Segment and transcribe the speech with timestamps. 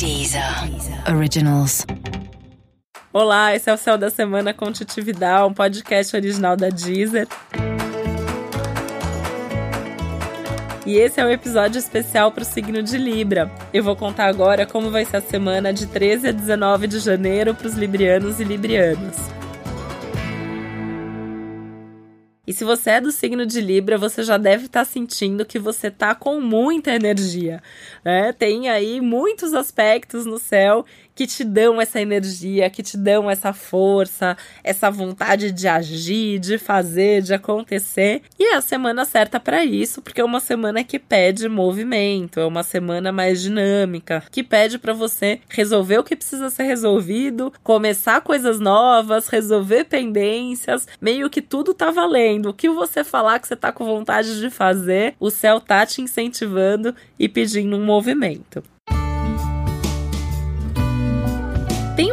[0.00, 0.42] Deezer
[1.14, 1.84] Originals.
[3.12, 7.28] Olá, esse é o Céu da Semana com Titi Vidal, um podcast original da Deezer.
[10.86, 13.50] E esse é um episódio especial para o signo de Libra.
[13.74, 17.54] Eu vou contar agora como vai ser a semana de 13 a 19 de janeiro
[17.54, 19.39] para os librianos e librianas.
[22.50, 25.56] E se você é do signo de Libra, você já deve estar tá sentindo que
[25.56, 27.62] você está com muita energia,
[28.04, 28.32] né?
[28.32, 30.84] Tem aí muitos aspectos no céu
[31.20, 36.56] que te dão essa energia, que te dão essa força, essa vontade de agir, de
[36.56, 38.22] fazer, de acontecer.
[38.38, 42.46] E é a semana certa para isso, porque é uma semana que pede movimento, é
[42.46, 48.22] uma semana mais dinâmica, que pede para você resolver o que precisa ser resolvido, começar
[48.22, 52.48] coisas novas, resolver pendências, meio que tudo tá valendo.
[52.48, 56.00] O que você falar que você tá com vontade de fazer, o céu tá te
[56.00, 58.62] incentivando e pedindo um movimento.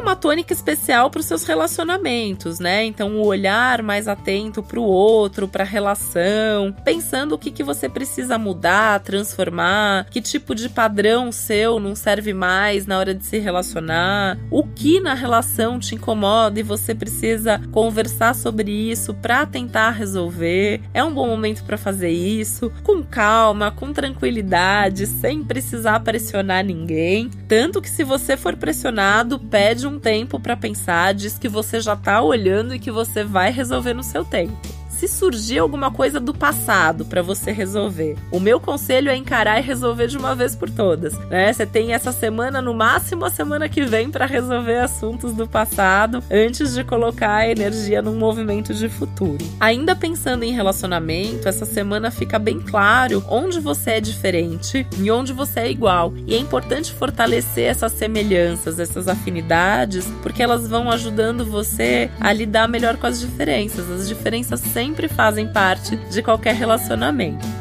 [0.08, 2.86] Uma tônica especial para os seus relacionamentos, né?
[2.86, 7.64] Então, o olhar mais atento para o outro, para a relação, pensando o que, que
[7.64, 13.26] você precisa mudar, transformar, que tipo de padrão seu não serve mais na hora de
[13.26, 19.46] se relacionar, o que na relação te incomoda e você precisa conversar sobre isso para
[19.46, 20.82] tentar resolver.
[20.94, 27.30] É um bom momento para fazer isso, com calma, com tranquilidade, sem precisar pressionar ninguém.
[27.48, 31.96] Tanto que se você for pressionado, pede pede tempo para pensar, diz que você já
[31.96, 36.34] tá olhando e que você vai resolver no seu tempo se surgir alguma coisa do
[36.34, 38.16] passado para você resolver.
[38.32, 41.54] O meu conselho é encarar e resolver de uma vez por todas, né?
[41.54, 46.24] Você tem essa semana, no máximo a semana que vem, para resolver assuntos do passado
[46.32, 49.46] antes de colocar a energia num movimento de futuro.
[49.60, 55.32] Ainda pensando em relacionamento, essa semana fica bem claro onde você é diferente e onde
[55.32, 56.12] você é igual.
[56.26, 62.68] E é importante fortalecer essas semelhanças, essas afinidades, porque elas vão ajudando você a lidar
[62.68, 63.90] melhor com as diferenças.
[63.92, 67.57] As diferenças sempre sempre fazem parte de qualquer relacionamento.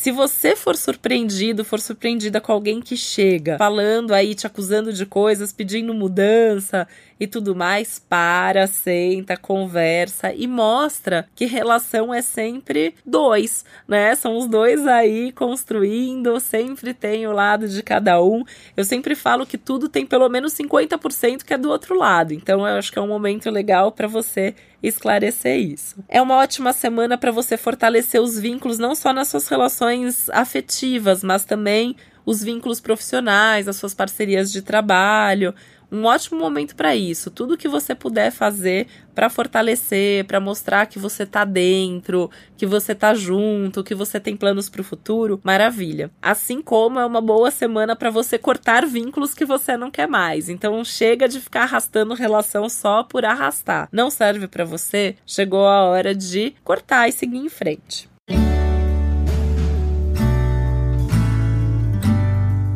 [0.00, 5.04] Se você for surpreendido, for surpreendida com alguém que chega falando aí, te acusando de
[5.04, 6.88] coisas, pedindo mudança
[7.20, 14.14] e tudo mais, para, senta, conversa e mostra que relação é sempre dois, né?
[14.14, 18.42] São os dois aí construindo, sempre tem o lado de cada um.
[18.74, 22.32] Eu sempre falo que tudo tem pelo menos 50% que é do outro lado.
[22.32, 25.96] Então eu acho que é um momento legal para você esclarecer isso.
[26.08, 31.22] É uma ótima semana para você fortalecer os vínculos não só nas suas relações afetivas,
[31.22, 35.54] mas também os vínculos profissionais, as suas parcerias de trabalho,
[35.90, 37.30] um ótimo momento para isso.
[37.30, 42.94] Tudo que você puder fazer para fortalecer, para mostrar que você tá dentro, que você
[42.94, 46.10] tá junto, que você tem planos para o futuro, maravilha.
[46.22, 50.48] Assim como é uma boa semana para você cortar vínculos que você não quer mais.
[50.48, 53.88] Então chega de ficar arrastando relação só por arrastar.
[53.92, 55.16] Não serve para você.
[55.26, 58.10] Chegou a hora de cortar e seguir em frente.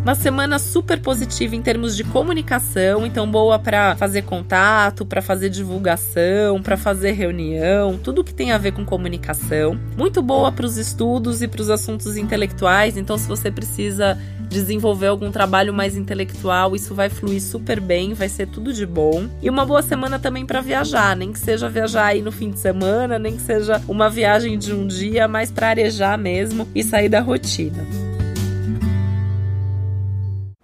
[0.04, 5.48] Uma semana super positiva em termos de comunicação, então boa para fazer contato, para fazer
[5.48, 9.80] divulgação, para fazer reunião, tudo que tem a ver com comunicação.
[9.96, 15.06] Muito boa para os estudos e para os assuntos intelectuais, então se você precisa desenvolver
[15.06, 19.26] algum trabalho mais intelectual, isso vai fluir super bem, vai ser tudo de bom.
[19.40, 22.58] E uma boa semana também para viajar, nem que seja viajar aí no fim de
[22.58, 27.08] semana, nem que seja uma viagem de um dia, mas para arejar mesmo e sair
[27.08, 28.03] da rotina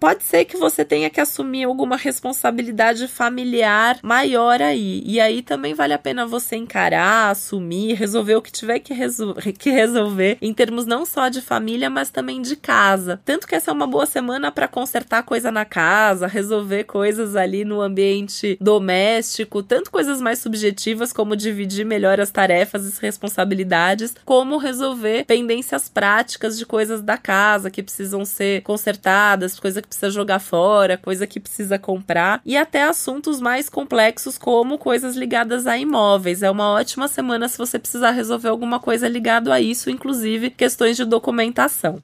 [0.01, 5.03] pode ser que você tenha que assumir alguma responsabilidade familiar maior aí.
[5.05, 9.35] E aí também vale a pena você encarar, assumir, resolver o que tiver que, resol
[9.35, 13.21] que resolver em termos não só de família, mas também de casa.
[13.23, 17.63] Tanto que essa é uma boa semana para consertar coisa na casa, resolver coisas ali
[17.63, 24.57] no ambiente doméstico, tanto coisas mais subjetivas como dividir melhor as tarefas e responsabilidades, como
[24.57, 30.97] resolver pendências práticas de coisas da casa que precisam ser consertadas, coisas precisa jogar fora,
[30.97, 36.41] coisa que precisa comprar, e até assuntos mais complexos como coisas ligadas a imóveis.
[36.41, 40.95] É uma ótima semana se você precisar resolver alguma coisa ligado a isso, inclusive questões
[40.95, 41.99] de documentação.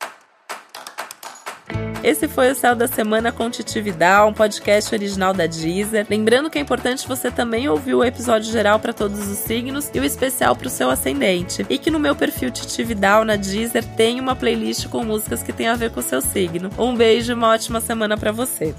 [2.08, 6.08] Esse foi o Céu da Semana com Titi Vidal, um podcast original da Deezer.
[6.10, 10.00] Lembrando que é importante você também ouvir o episódio geral para todos os signos e
[10.00, 11.66] o especial para o seu ascendente.
[11.70, 15.52] E que no meu perfil Titi Vidal na Deezer tem uma playlist com músicas que
[15.52, 16.70] tem a ver com o seu signo.
[16.78, 18.74] Um beijo e uma ótima semana para você.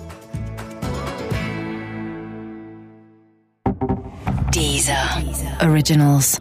[4.51, 5.23] Deezer.
[5.23, 5.71] Deezer.
[5.71, 6.41] Originals.